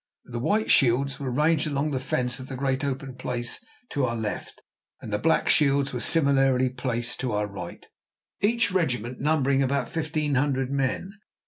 [0.25, 4.15] The "White Shields" were ranged along the fence of the great open place to our
[4.15, 4.59] left,
[4.99, 7.85] and the "Black Shields" were similarly placed to our right,
[8.41, 11.11] each regiment numbering about fifteen hundred men.